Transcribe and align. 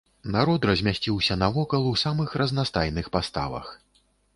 Народ 0.35 0.65
размясціўся 0.69 1.37
навокал 1.43 1.87
у 1.93 1.95
самых 2.07 2.29
разнастайных 2.45 3.15
паставах. 3.19 3.75